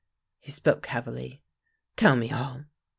[0.39, 1.43] He spoke heavily."
[1.95, 2.65] Tell me all